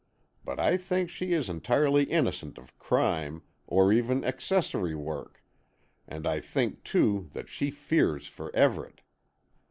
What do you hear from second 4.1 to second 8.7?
accessory work, and I think, too, that she fears for